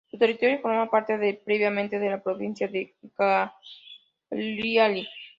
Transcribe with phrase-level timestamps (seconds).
[0.09, 5.07] Su territorio formaba parte, previamente, de la provincia de Cagliari.